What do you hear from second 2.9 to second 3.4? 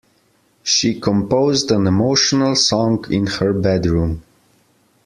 in